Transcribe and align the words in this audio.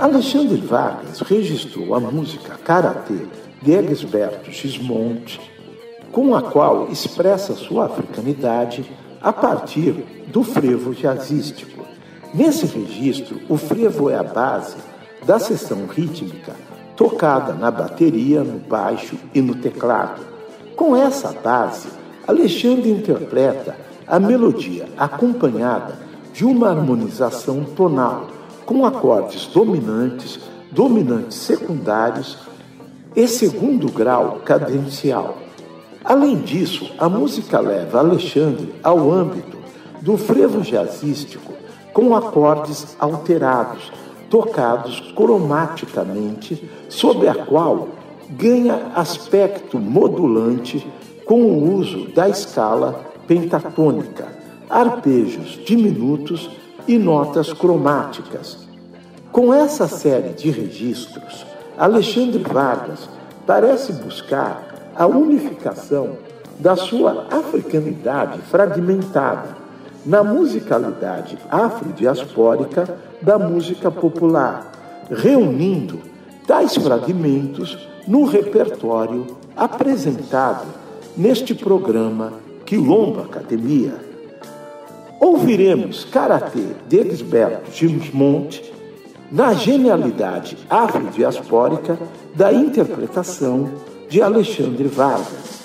Alexandre 0.00 0.56
Vargas 0.56 1.20
registrou 1.20 1.94
a 1.94 2.00
música 2.00 2.56
Karatê 2.64 3.26
de 3.60 3.72
Egisberto 3.72 4.50
Gismonte, 4.50 5.38
com 6.10 6.34
a 6.34 6.40
qual 6.40 6.88
expressa 6.90 7.54
sua 7.54 7.84
africanidade 7.84 8.90
a 9.20 9.30
partir 9.30 9.92
do 10.28 10.42
frevo 10.42 10.94
jazzístico. 10.94 11.84
Nesse 12.32 12.64
registro, 12.64 13.42
o 13.46 13.58
frevo 13.58 14.08
é 14.08 14.16
a 14.16 14.22
base 14.22 14.78
da 15.26 15.38
seção 15.38 15.84
rítmica 15.84 16.56
tocada 16.96 17.52
na 17.52 17.70
bateria, 17.70 18.42
no 18.42 18.58
baixo 18.58 19.18
e 19.34 19.42
no 19.42 19.56
teclado. 19.56 20.22
Com 20.76 20.96
essa 20.96 21.30
base, 21.44 21.88
Alexandre 22.26 22.90
interpreta 22.90 23.76
a 24.06 24.18
melodia 24.18 24.88
acompanhada 24.96 25.98
de 26.32 26.46
uma 26.46 26.70
harmonização 26.70 27.64
tonal 27.64 28.29
com 28.70 28.86
acordes 28.86 29.46
dominantes, 29.46 30.38
dominantes 30.70 31.38
secundários 31.38 32.38
e 33.16 33.26
segundo 33.26 33.90
grau 33.90 34.42
cadencial. 34.44 35.38
Além 36.04 36.36
disso, 36.36 36.88
a 36.96 37.08
música 37.08 37.58
leva 37.58 37.98
Alexandre 37.98 38.72
ao 38.80 39.10
âmbito 39.10 39.58
do 40.00 40.16
frevo 40.16 40.60
jazzístico 40.60 41.52
com 41.92 42.14
acordes 42.14 42.96
alterados, 43.00 43.90
tocados 44.30 45.00
cromaticamente, 45.16 46.70
sob 46.88 47.26
a 47.26 47.34
qual 47.34 47.88
ganha 48.30 48.92
aspecto 48.94 49.80
modulante 49.80 50.86
com 51.24 51.42
o 51.42 51.74
uso 51.74 52.06
da 52.14 52.28
escala 52.28 53.04
pentatônica, 53.26 54.28
arpejos 54.68 55.58
diminutos 55.66 56.59
e 56.90 56.98
notas 56.98 57.52
cromáticas. 57.52 58.66
Com 59.30 59.54
essa 59.54 59.86
série 59.86 60.30
de 60.30 60.50
registros, 60.50 61.46
Alexandre 61.78 62.42
Vargas 62.42 63.08
parece 63.46 63.92
buscar 63.92 64.90
a 64.96 65.06
unificação 65.06 66.16
da 66.58 66.74
sua 66.74 67.28
africanidade 67.30 68.40
fragmentada 68.40 69.56
na 70.04 70.24
musicalidade 70.24 71.38
afrodiaspórica 71.48 72.98
da 73.22 73.38
música 73.38 73.88
popular, 73.88 74.72
reunindo 75.08 76.00
tais 76.44 76.74
fragmentos 76.74 77.88
no 78.08 78.24
repertório 78.24 79.28
apresentado 79.56 80.66
neste 81.16 81.54
programa 81.54 82.32
Quilombo 82.66 83.20
Academia. 83.20 84.09
Ouviremos 85.20 86.06
Karatê 86.06 86.64
de 86.88 86.96
Elisberto 86.96 87.70
Gismonte 87.70 88.72
na 89.30 89.52
genialidade 89.52 90.56
afrodiaspórica 90.68 91.98
da 92.34 92.50
interpretação 92.50 93.70
de 94.08 94.22
Alexandre 94.22 94.88
Vargas. 94.88 95.59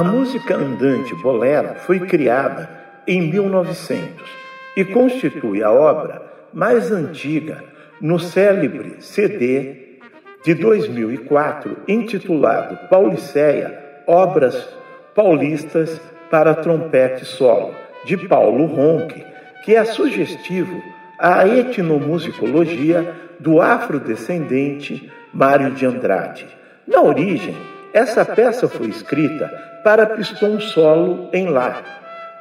A 0.00 0.02
música 0.02 0.56
andante 0.56 1.14
bolero 1.16 1.74
foi 1.80 2.00
criada 2.00 2.70
em 3.06 3.20
1900 3.20 4.30
e 4.74 4.82
constitui 4.82 5.62
a 5.62 5.70
obra 5.70 6.22
mais 6.54 6.90
antiga 6.90 7.62
no 8.00 8.18
célebre 8.18 8.96
CD 9.00 9.98
de 10.42 10.54
2004 10.54 11.76
intitulado 11.86 12.88
Pauliceia 12.88 13.78
Obras 14.06 14.70
Paulistas 15.14 16.00
para 16.30 16.54
Trompete 16.54 17.26
Solo, 17.26 17.74
de 18.06 18.16
Paulo 18.26 18.64
Ronque, 18.64 19.22
que 19.66 19.74
é 19.76 19.84
sugestivo 19.84 20.82
à 21.18 21.46
etnomusicologia 21.46 23.06
do 23.38 23.60
afrodescendente 23.60 25.12
Mário 25.30 25.72
de 25.72 25.84
Andrade. 25.84 26.46
Na 26.86 27.02
origem, 27.02 27.54
essa 27.92 28.24
peça 28.24 28.68
foi 28.68 28.88
escrita 28.88 29.48
para 29.82 30.06
pistão 30.06 30.60
solo 30.60 31.28
em 31.32 31.48
Lá, 31.48 31.82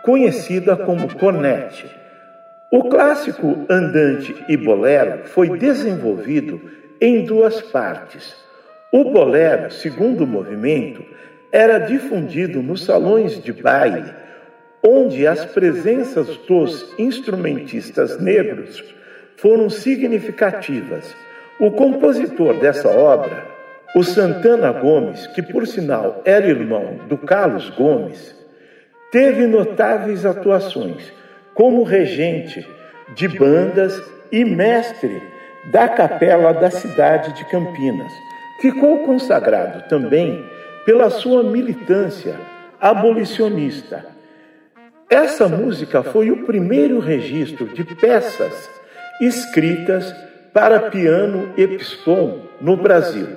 conhecida 0.03 0.75
como 0.77 1.13
cornete. 1.15 1.89
O 2.71 2.83
clássico 2.83 3.65
andante 3.69 4.35
e 4.47 4.55
bolero 4.55 5.25
foi 5.25 5.57
desenvolvido 5.57 6.61
em 7.01 7.25
duas 7.25 7.61
partes. 7.61 8.35
O 8.91 9.05
bolero, 9.05 9.71
segundo 9.71 10.27
movimento, 10.27 11.03
era 11.51 11.79
difundido 11.79 12.61
nos 12.61 12.85
salões 12.85 13.41
de 13.41 13.51
baile, 13.51 14.13
onde 14.83 15.25
as 15.25 15.45
presenças 15.45 16.37
dos 16.47 16.93
instrumentistas 16.99 18.19
negros 18.19 18.83
foram 19.37 19.69
significativas. 19.69 21.15
O 21.59 21.71
compositor 21.71 22.53
dessa 22.55 22.87
obra, 22.89 23.45
o 23.95 24.03
Santana 24.03 24.71
Gomes, 24.71 25.25
que 25.27 25.41
por 25.41 25.65
sinal 25.65 26.21
era 26.23 26.47
irmão 26.47 26.99
do 27.07 27.17
Carlos 27.17 27.69
Gomes, 27.71 28.35
teve 29.11 29.47
notáveis 29.47 30.25
atuações 30.25 31.11
como 31.55 31.83
regente 31.83 32.65
de 33.15 33.27
bandas 33.27 34.01
e 34.31 34.45
mestre 34.45 35.21
da 35.71 35.87
capela 35.87 36.53
da 36.53 36.69
cidade 36.69 37.33
de 37.33 37.43
Campinas. 37.45 38.11
Ficou 38.61 38.99
consagrado 38.99 39.87
também 39.89 40.45
pela 40.85 41.09
sua 41.09 41.43
militância 41.43 42.35
abolicionista. 42.79 44.05
Essa 45.09 45.47
música 45.47 46.03
foi 46.03 46.29
o 46.29 46.45
primeiro 46.45 46.99
registro 46.99 47.65
de 47.67 47.83
peças 47.83 48.69
escritas 49.19 50.15
para 50.53 50.89
piano 50.91 51.51
e 51.57 51.67
pistão 51.67 52.43
no 52.61 52.77
Brasil. 52.77 53.27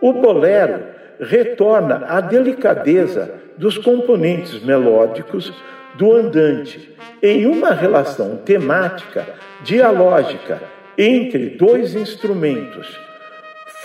O 0.00 0.12
bolero 0.12 0.84
retorna 1.20 2.04
à 2.08 2.20
delicadeza 2.20 3.34
dos 3.56 3.76
componentes 3.76 4.62
melódicos 4.62 5.52
do 5.96 6.12
andante 6.12 6.94
em 7.22 7.46
uma 7.46 7.72
relação 7.72 8.36
temática 8.36 9.26
dialógica 9.62 10.62
entre 10.96 11.50
dois 11.50 11.94
instrumentos 11.94 13.08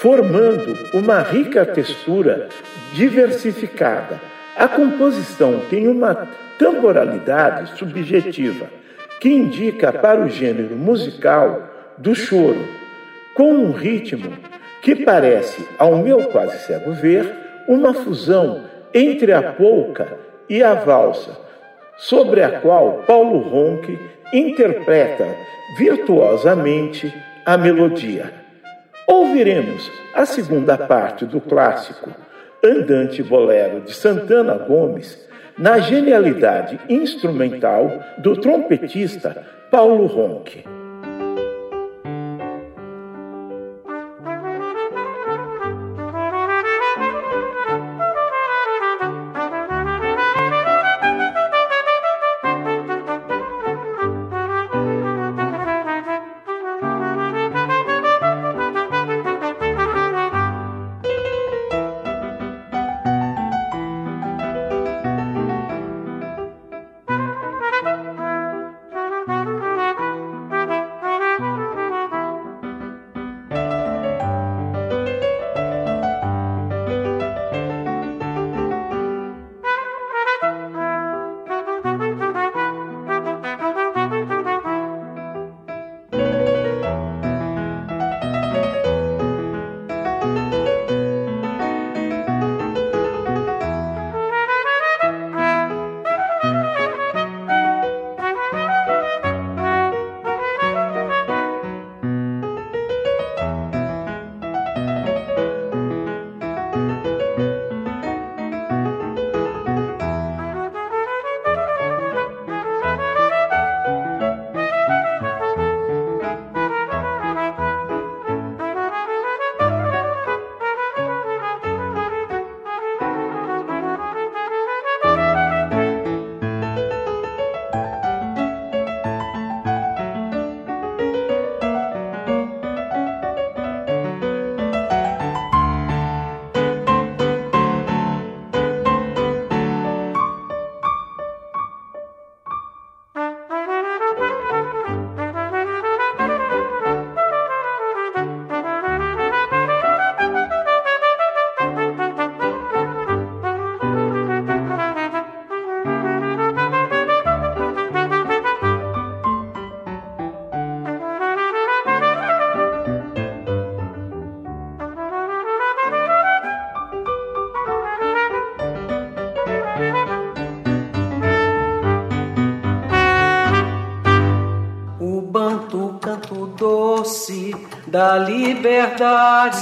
formando 0.03 0.77
uma 0.93 1.21
rica 1.21 1.65
textura 1.65 2.49
diversificada. 2.91 4.19
A 4.53 4.67
composição 4.67 5.61
tem 5.69 5.87
uma 5.87 6.27
temporalidade 6.59 7.77
subjetiva 7.77 8.69
que 9.21 9.29
indica 9.29 9.93
para 9.93 10.19
o 10.19 10.27
gênero 10.27 10.75
musical 10.75 11.69
do 11.97 12.13
choro, 12.13 12.67
com 13.33 13.53
um 13.53 13.71
ritmo 13.71 14.33
que 14.83 14.93
parece, 14.93 15.65
ao 15.79 15.95
meu 15.95 16.25
quase 16.25 16.59
cego 16.59 16.91
ver, 16.91 17.25
uma 17.69 17.93
fusão 17.93 18.65
entre 18.93 19.31
a 19.31 19.53
polca 19.53 20.19
e 20.49 20.61
a 20.61 20.73
valsa, 20.73 21.37
sobre 21.97 22.43
a 22.43 22.59
qual 22.59 23.03
Paulo 23.07 23.39
Ronque 23.39 23.97
interpreta 24.33 25.25
virtuosamente 25.77 27.13
a 27.45 27.57
melodia. 27.57 28.33
Ouviremos 29.07 29.89
a 30.13 30.25
segunda 30.25 30.77
parte 30.77 31.25
do 31.25 31.39
clássico 31.39 32.09
Andante 32.61 33.23
Bolero 33.23 33.81
de 33.81 33.93
Santana 33.93 34.55
Gomes 34.55 35.17
na 35.57 35.79
genialidade 35.79 36.77
instrumental 36.89 37.89
do 38.17 38.35
trompetista 38.35 39.45
Paulo 39.71 40.07
Ronque. 40.07 40.82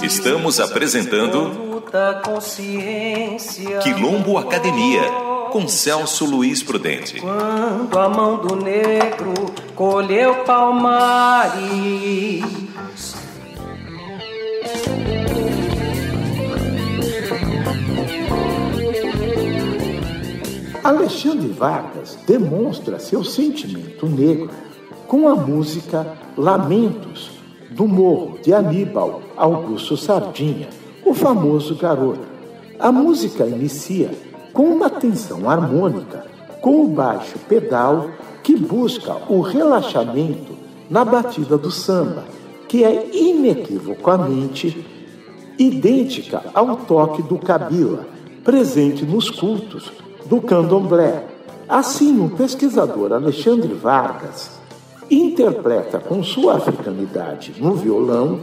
Estamos 0.03 0.59
apresentando 0.59 1.81
Quilombo 3.81 4.37
Academia 4.37 5.01
com 5.51 5.67
Celso 5.67 6.23
Luiz 6.23 6.61
Prudente. 6.61 7.19
Quando 7.19 7.99
a 7.99 8.07
mão 8.07 8.37
do 8.37 8.55
negro 8.55 9.33
colheu 9.75 10.43
palmares. 10.43 11.61
Alexandre 20.83 21.47
Vargas 21.49 22.19
demonstra 22.27 22.99
seu 22.99 23.23
sentimento 23.23 24.05
negro 24.05 24.51
com 25.07 25.27
a 25.27 25.35
música 25.35 26.15
Lamentos 26.37 27.40
do 27.71 27.87
Morro 27.87 28.37
de 28.43 28.53
Aníbal 28.53 29.21
Augusto 29.37 29.95
Sardinha, 29.95 30.67
o 31.05 31.13
famoso 31.13 31.75
garoto. 31.75 32.19
A 32.77 32.91
música 32.91 33.45
inicia 33.45 34.11
com 34.51 34.63
uma 34.63 34.89
tensão 34.89 35.49
harmônica 35.49 36.25
com 36.61 36.83
o 36.83 36.87
baixo 36.89 37.39
pedal 37.47 38.09
que 38.43 38.55
busca 38.55 39.15
o 39.29 39.41
relaxamento 39.41 40.53
na 40.89 41.05
batida 41.05 41.57
do 41.57 41.71
samba, 41.71 42.25
que 42.67 42.83
é 42.83 43.15
inequivocamente 43.15 44.85
idêntica 45.57 46.43
ao 46.53 46.75
toque 46.75 47.21
do 47.21 47.37
cabila, 47.37 48.05
presente 48.43 49.05
nos 49.05 49.29
cultos 49.29 49.91
do 50.25 50.41
candomblé. 50.41 51.23
Assim, 51.69 52.23
o 52.23 52.29
pesquisador 52.29 53.13
Alexandre 53.13 53.73
Vargas 53.73 54.60
interpreta 55.11 55.99
com 55.99 56.23
sua 56.23 56.55
africanidade 56.55 57.53
no 57.59 57.75
violão, 57.75 58.39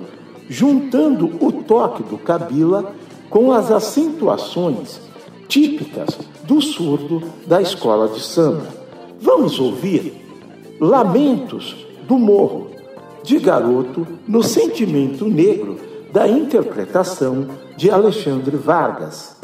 juntando 0.48 1.30
o 1.40 1.50
toque 1.50 2.02
do 2.02 2.18
cabila 2.18 2.92
com 3.30 3.52
as 3.52 3.70
acentuações 3.70 5.00
típicas 5.48 6.18
do 6.44 6.60
surdo 6.60 7.22
da 7.46 7.60
escola 7.60 8.08
de 8.08 8.20
samba. 8.20 8.66
Vamos 9.20 9.58
ouvir 9.58 10.14
Lamentos 10.80 11.86
do 12.06 12.18
Morro, 12.18 12.70
de 13.22 13.38
garoto 13.38 14.06
no 14.26 14.42
sentimento 14.42 15.26
negro 15.26 15.76
da 16.12 16.28
interpretação 16.28 17.46
de 17.76 17.90
Alexandre 17.90 18.56
Vargas. 18.56 19.36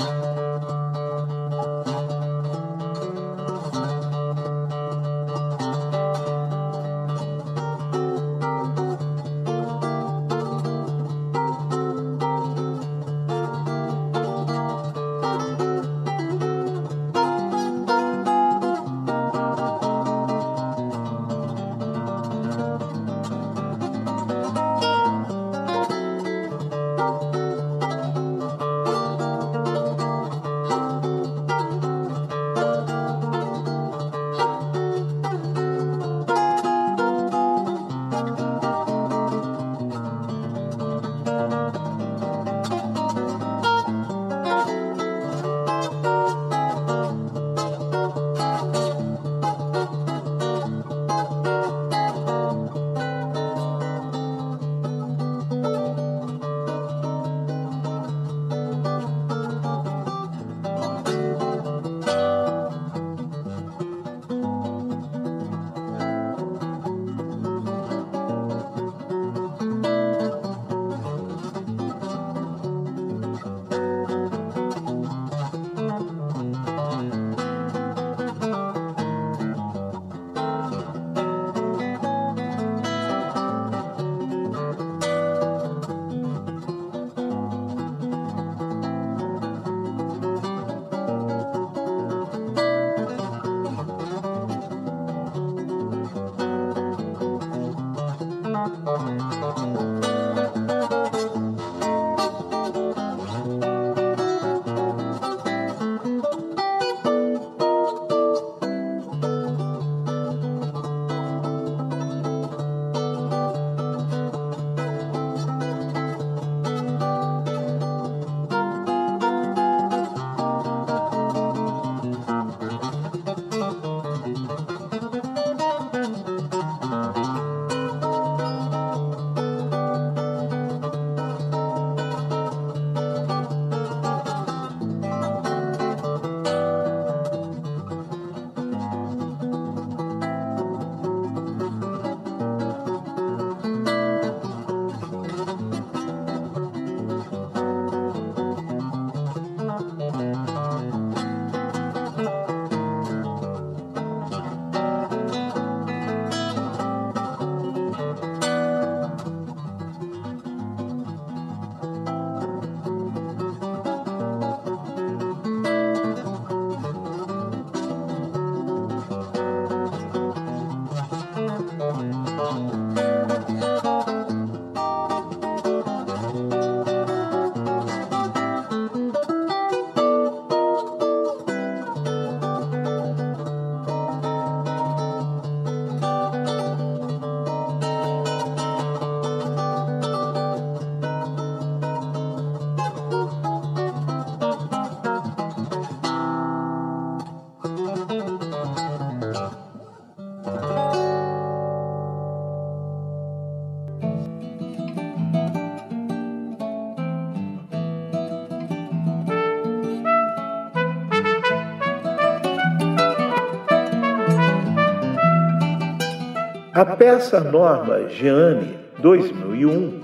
Peça 216.96 217.40
Norma 217.40 218.08
Jeane 218.08 218.78
2001, 218.98 220.00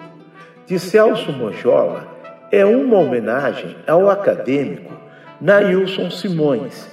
de 0.67 0.79
Celso 0.79 1.33
Mojola, 1.33 2.07
é 2.51 2.65
uma 2.65 2.99
homenagem 2.99 3.77
ao 3.87 4.11
acadêmico 4.11 4.93
Nailson 5.41 6.11
Simões, 6.11 6.89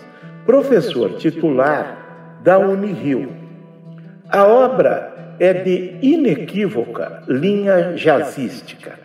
professor 0.46 1.16
titular 1.16 2.39
da 2.44 2.60
Unirio. 2.60 3.34
A 4.30 4.46
obra 4.46 5.36
é 5.39 5.54
de 5.54 5.96
inequívoca 6.01 7.24
linha 7.27 7.94
jazzística, 7.94 9.00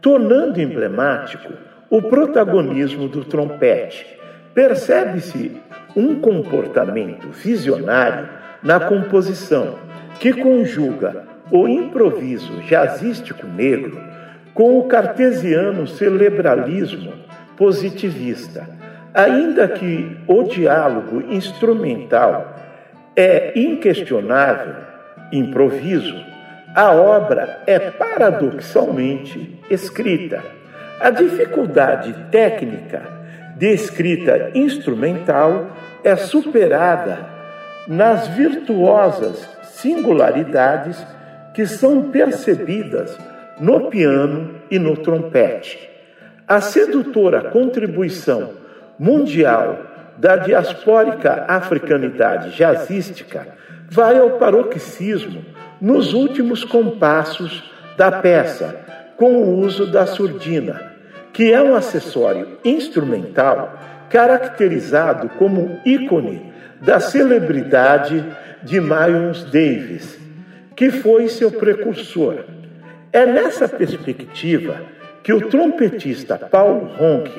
tornando 0.00 0.60
emblemático 0.60 1.52
o 1.90 2.00
protagonismo 2.00 3.08
do 3.08 3.24
trompete, 3.24 4.06
percebe-se 4.54 5.60
um 5.94 6.20
comportamento 6.20 7.28
visionário 7.28 8.28
na 8.62 8.80
composição 8.80 9.89
que 10.20 10.34
conjuga 10.34 11.24
o 11.50 11.66
improviso 11.66 12.60
jazzístico 12.60 13.46
negro 13.46 13.98
com 14.52 14.78
o 14.78 14.84
cartesiano 14.84 15.86
cerebralismo 15.86 17.14
positivista, 17.56 18.68
ainda 19.14 19.66
que 19.66 20.18
o 20.28 20.42
diálogo 20.42 21.24
instrumental 21.30 22.54
é 23.16 23.58
inquestionável, 23.58 24.74
improviso, 25.32 26.16
a 26.74 26.92
obra 26.92 27.62
é 27.66 27.78
paradoxalmente 27.78 29.58
escrita. 29.70 30.42
A 31.00 31.08
dificuldade 31.08 32.14
técnica 32.30 33.02
de 33.56 33.72
escrita 33.72 34.50
instrumental 34.54 35.70
é 36.04 36.14
superada 36.14 37.26
nas 37.88 38.28
virtuosas 38.28 39.59
singularidades 39.80 41.04
que 41.54 41.66
são 41.66 42.10
percebidas 42.10 43.16
no 43.58 43.90
piano 43.90 44.54
e 44.70 44.78
no 44.78 44.96
trompete. 44.96 45.90
A 46.46 46.60
sedutora 46.60 47.50
contribuição 47.50 48.50
mundial 48.98 49.78
da 50.16 50.36
diaspórica 50.36 51.44
africanidade 51.48 52.56
jazzística 52.56 53.46
vai 53.90 54.18
ao 54.18 54.32
paroxismo 54.32 55.44
nos 55.80 56.12
últimos 56.12 56.64
compassos 56.64 57.70
da 57.96 58.12
peça, 58.12 58.76
com 59.16 59.36
o 59.36 59.58
uso 59.58 59.86
da 59.86 60.06
surdina, 60.06 60.92
que 61.32 61.52
é 61.52 61.60
um 61.60 61.74
acessório 61.74 62.58
instrumental 62.64 63.78
caracterizado 64.10 65.28
como 65.30 65.78
ícone 65.84 66.52
da 66.80 66.98
celebridade 66.98 68.24
de 68.62 68.80
Miles 68.80 69.44
Davis, 69.44 70.18
que 70.76 70.90
foi 70.90 71.28
seu 71.28 71.50
precursor. 71.50 72.44
É 73.12 73.26
nessa 73.26 73.68
perspectiva 73.68 74.80
que 75.22 75.32
o 75.32 75.48
trompetista 75.48 76.36
Paulo 76.36 76.86
Ronck 76.96 77.30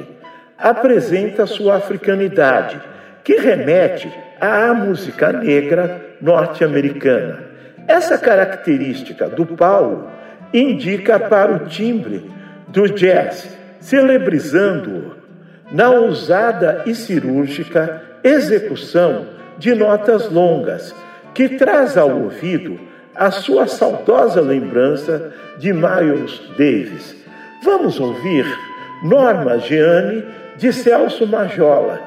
apresenta 0.57 1.47
sua 1.47 1.77
africanidade, 1.77 2.79
que 3.23 3.38
remete 3.38 4.12
à 4.39 4.73
música 4.73 5.31
negra 5.31 6.01
norte-americana. 6.21 7.39
Essa 7.88 8.17
característica 8.17 9.27
do 9.27 9.45
Paulo 9.45 10.10
indica 10.53 11.19
para 11.19 11.53
o 11.53 11.60
timbre 11.65 12.29
do 12.67 12.88
jazz, 12.88 13.57
celebrizando-o 13.79 15.15
na 15.71 15.89
ousada 15.89 16.84
e 16.86 16.93
cirúrgica 16.93 18.01
execução 18.23 19.27
de 19.57 19.73
notas 19.73 20.29
longas, 20.29 20.93
que 21.34 21.50
traz 21.50 21.98
ao 21.98 22.10
ouvido 22.10 22.80
a 23.15 23.32
sua 23.32 23.67
saudosa 23.67 24.41
lembrança 24.41 25.34
de 25.58 25.74
Miles 25.74 26.41
Davis. 26.58 27.15
Vamos 27.63 28.00
ouvir 28.00 28.46
Norma 29.04 29.60
Gianni 29.60 30.24
de 30.58 30.72
Celso 30.72 31.28
Majola, 31.28 32.00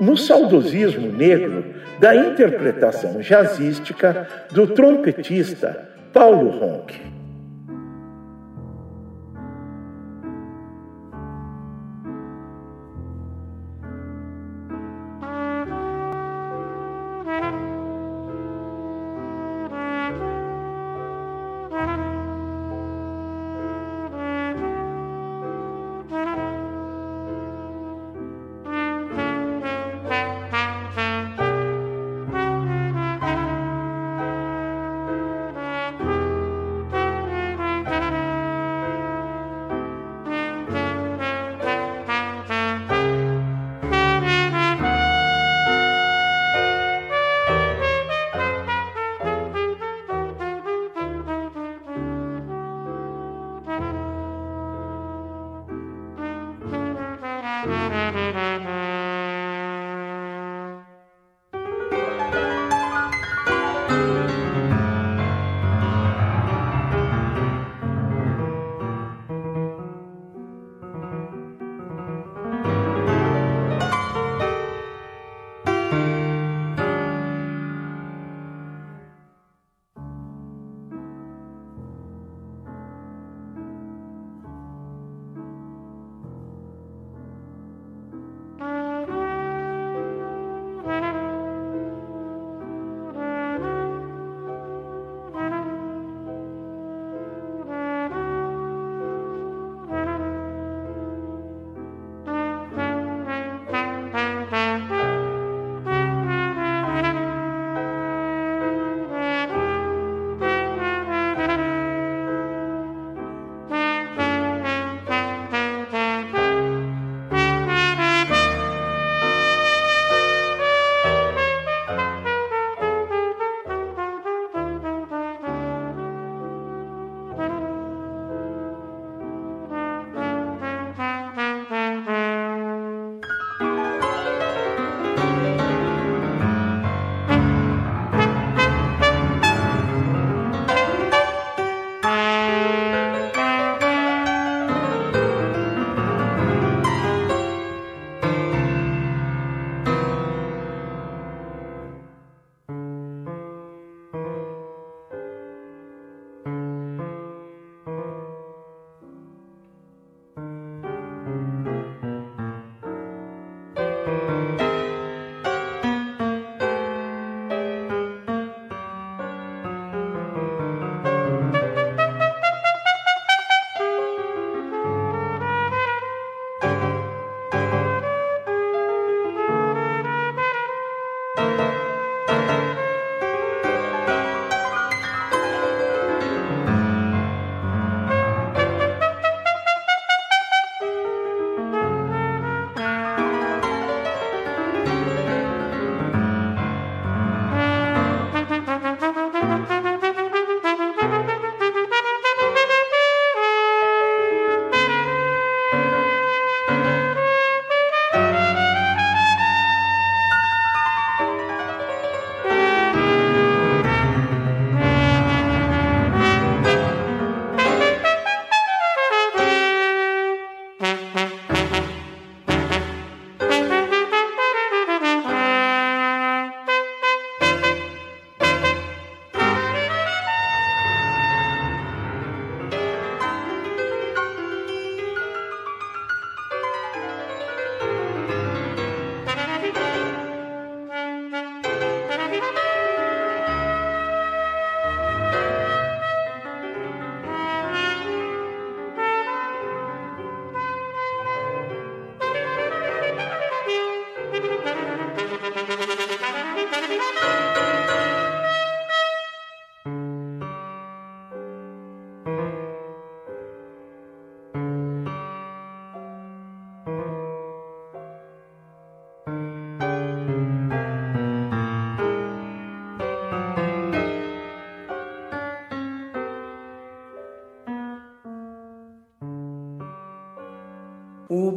no 0.00 0.16
saudosismo 0.16 1.10
negro 1.12 1.64
da 1.98 2.14
interpretação 2.14 3.20
jazzística 3.20 4.26
do 4.52 4.66
trompetista 4.68 5.88
Paulo 6.12 6.50
Ronck. 6.50 7.17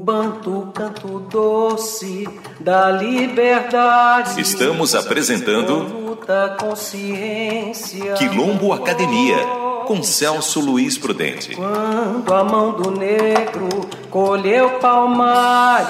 Banto, 0.04 0.72
canto 0.74 1.20
doce 1.30 2.26
da 2.60 2.90
liberdade. 2.90 4.42
Estamos 4.42 4.96
apresentando 4.96 6.18
Quilombo 8.18 8.74
Academia 8.74 9.61
com 9.92 10.02
Celso 10.02 10.62
Luiz 10.62 10.98
Prudente. 10.98 11.54
Quando 11.54 12.34
a 12.34 12.46
mão 12.46 12.72
do 12.72 12.92
negro 12.92 13.68
colheu 14.10 14.80
palmares. 14.80 15.90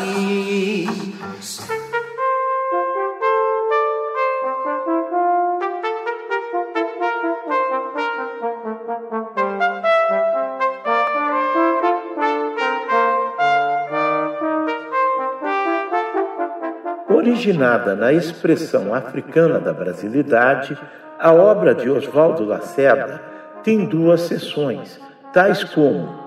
Originada 17.07 17.95
na 17.95 18.11
expressão 18.11 18.95
africana 18.95 19.59
da 19.59 19.71
brasilidade, 19.71 20.75
a 21.19 21.31
obra 21.31 21.75
de 21.75 21.87
Oswaldo 21.87 22.43
Lacerda 22.43 23.29
tem 23.63 23.85
duas 23.85 24.21
seções, 24.21 24.99
tais 25.33 25.63
como 25.63 26.21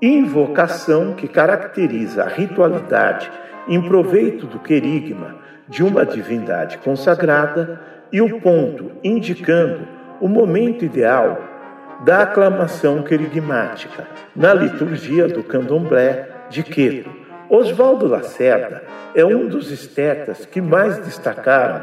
invocação, 0.00 1.14
que 1.14 1.28
caracteriza 1.28 2.24
a 2.24 2.28
ritualidade 2.28 3.30
em 3.68 3.80
proveito 3.80 4.46
do 4.46 4.58
querigma 4.58 5.36
de 5.68 5.84
uma 5.84 6.04
divindade 6.04 6.78
consagrada, 6.78 7.80
e 8.10 8.20
o 8.20 8.40
ponto, 8.40 8.90
indicando 9.02 9.88
o 10.20 10.28
momento 10.28 10.84
ideal 10.84 11.38
da 12.04 12.22
aclamação 12.22 13.02
querigmática 13.02 14.06
na 14.36 14.52
liturgia 14.52 15.28
do 15.28 15.42
candomblé 15.42 16.28
de 16.50 16.62
Queto. 16.62 17.10
Oswaldo 17.48 18.06
Lacerda 18.06 18.82
é 19.14 19.24
um 19.24 19.46
dos 19.48 19.70
estetas 19.70 20.44
que 20.44 20.60
mais 20.60 20.98
destacaram 20.98 21.82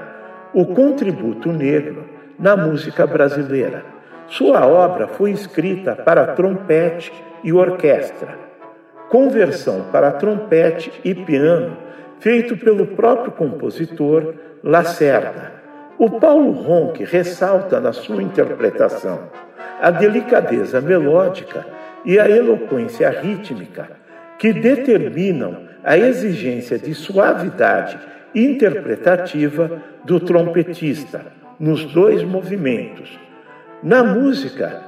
o 0.54 0.66
contributo 0.66 1.52
negro 1.52 2.06
na 2.38 2.56
música 2.56 3.08
brasileira. 3.08 3.84
Sua 4.30 4.66
obra 4.68 5.08
foi 5.08 5.32
escrita 5.32 5.96
para 5.96 6.36
trompete 6.36 7.12
e 7.44 7.52
orquestra, 7.52 8.38
conversão 9.10 9.86
para 9.92 10.12
trompete 10.12 10.92
e 11.04 11.16
piano, 11.16 11.76
feito 12.20 12.56
pelo 12.56 12.86
próprio 12.86 13.32
compositor 13.32 14.36
Lacerda. 14.64 15.52
O 15.98 16.20
Paulo 16.20 16.52
Ronque 16.52 17.04
ressalta 17.04 17.80
na 17.80 17.92
sua 17.92 18.22
interpretação 18.22 19.30
a 19.82 19.90
delicadeza 19.90 20.80
melódica 20.80 21.66
e 22.06 22.20
a 22.20 22.30
eloquência 22.30 23.10
rítmica 23.10 23.90
que 24.38 24.54
determinam 24.54 25.64
a 25.84 25.98
exigência 25.98 26.78
de 26.78 26.94
suavidade 26.94 27.98
interpretativa 28.36 29.82
do 30.06 30.20
trompetista 30.20 31.22
nos 31.60 31.84
dois 31.86 32.24
movimentos. 32.24 33.29
Na 33.82 34.04
música, 34.04 34.84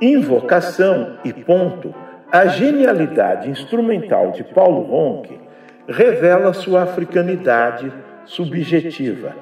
invocação 0.00 1.18
e 1.24 1.32
ponto, 1.32 1.92
a 2.30 2.46
genialidade 2.46 3.50
instrumental 3.50 4.30
de 4.30 4.44
Paulo 4.44 4.82
Ronque 4.82 5.40
revela 5.88 6.52
sua 6.52 6.84
africanidade 6.84 7.92
subjetiva. 8.24 9.34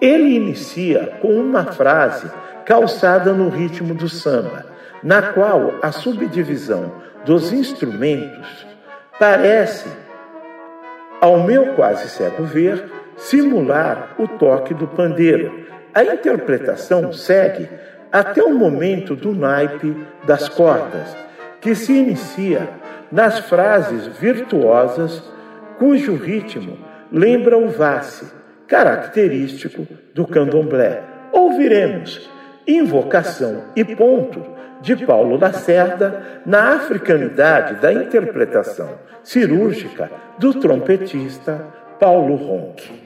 Ele 0.00 0.34
inicia 0.34 1.18
com 1.20 1.28
uma 1.28 1.66
frase 1.66 2.28
calçada 2.64 3.32
no 3.32 3.48
ritmo 3.48 3.94
do 3.94 4.08
samba, 4.08 4.66
na 5.04 5.22
qual 5.32 5.74
a 5.80 5.92
subdivisão 5.92 6.94
dos 7.24 7.52
instrumentos 7.52 8.66
parece, 9.20 9.88
ao 11.20 11.44
meu 11.44 11.74
quase 11.74 12.08
cego 12.08 12.42
ver, 12.42 12.90
simular 13.16 14.16
o 14.18 14.26
toque 14.26 14.74
do 14.74 14.88
pandeiro. 14.88 15.64
A 15.94 16.04
interpretação 16.04 17.12
segue 17.12 17.68
até 18.10 18.42
o 18.42 18.54
momento 18.54 19.14
do 19.14 19.34
naipe 19.34 19.96
das 20.26 20.48
cordas, 20.48 21.16
que 21.60 21.74
se 21.74 21.92
inicia 21.92 22.68
nas 23.10 23.40
frases 23.40 24.06
virtuosas 24.18 25.22
cujo 25.78 26.14
ritmo 26.14 26.78
lembra 27.10 27.56
o 27.56 27.68
vasse, 27.68 28.26
característico 28.66 29.86
do 30.14 30.26
candomblé. 30.26 31.02
Ouviremos 31.32 32.28
invocação 32.66 33.64
e 33.76 33.84
ponto 33.84 34.42
de 34.80 34.96
Paulo 34.96 35.38
Lacerda 35.38 36.42
na 36.44 36.74
africanidade 36.74 37.80
da 37.80 37.92
interpretação 37.92 38.90
cirúrgica 39.22 40.10
do 40.38 40.54
trompetista 40.54 41.66
Paulo 41.98 42.34
Ronque. 42.36 43.05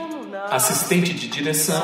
Assistente 0.51 1.13
de 1.13 1.29
direção: 1.29 1.81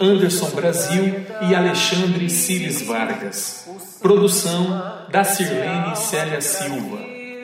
Anderson 0.00 0.48
Brasil 0.52 1.26
e 1.42 1.54
Alexandre 1.54 2.30
Cires 2.30 2.80
Vargas. 2.80 3.68
Produção: 4.00 5.06
da 5.10 5.22
Sirlene 5.22 5.94
Célia 5.94 6.40
Silva. 6.40 6.98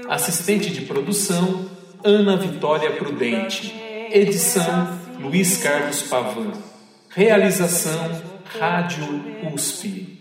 Assistente 0.09 0.71
de 0.71 0.81
produção: 0.81 1.67
Ana 2.03 2.39
Vitória 2.39 2.91
Prudente. 2.93 3.71
Edição: 4.11 4.99
Luiz 5.21 5.59
Carlos 5.59 6.05
Pavan. 6.05 6.53
Realização: 7.11 8.23
Rádio 8.59 9.05
USP. 9.55 10.12